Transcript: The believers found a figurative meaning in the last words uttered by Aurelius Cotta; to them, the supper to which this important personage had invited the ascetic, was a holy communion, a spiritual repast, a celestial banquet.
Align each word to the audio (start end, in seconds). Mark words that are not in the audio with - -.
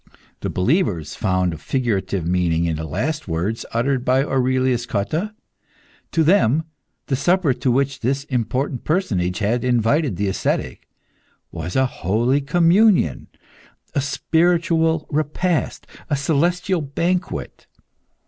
The 0.39 0.49
believers 0.49 1.13
found 1.13 1.53
a 1.53 1.59
figurative 1.59 2.25
meaning 2.25 2.65
in 2.65 2.75
the 2.75 2.87
last 2.87 3.27
words 3.27 3.67
uttered 3.71 4.03
by 4.03 4.23
Aurelius 4.23 4.87
Cotta; 4.87 5.35
to 6.11 6.23
them, 6.23 6.63
the 7.05 7.15
supper 7.15 7.53
to 7.53 7.69
which 7.71 7.99
this 7.99 8.23
important 8.23 8.83
personage 8.83 9.37
had 9.37 9.63
invited 9.63 10.15
the 10.15 10.27
ascetic, 10.27 10.87
was 11.51 11.75
a 11.75 11.85
holy 11.85 12.41
communion, 12.41 13.27
a 13.93 14.01
spiritual 14.01 15.05
repast, 15.11 15.85
a 16.09 16.15
celestial 16.15 16.81
banquet. 16.81 17.67